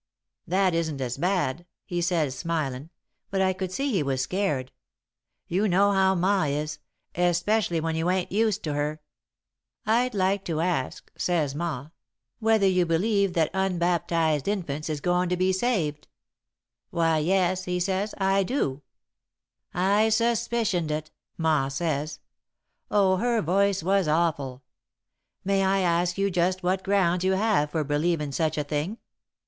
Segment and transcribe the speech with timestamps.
[0.47, 2.89] "'That isn't as bad,' he says, smilin',
[3.29, 4.71] but I could see he was scared.
[5.47, 6.79] You know how Ma is
[7.13, 8.99] especially when you ain't used to her.
[9.85, 10.61] [Sidenote: Discussing Baptism] "'I'd like to
[10.99, 11.89] ask,' says Ma,
[12.39, 16.07] 'whether you believe that unbaptised infants is goin' to be saved.'
[16.89, 18.15] "'Why, yes,' he says.
[18.17, 18.81] 'I do,'
[19.75, 22.17] "'I suspicioned it,' Ma says.
[22.89, 24.63] Oh, her voice was awful!
[25.45, 28.97] 'May I ask you just what grounds you have for believin' such a thing?'